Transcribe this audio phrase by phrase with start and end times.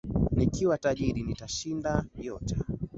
[0.35, 2.55] Nikiwa tajiri nitashinda yote.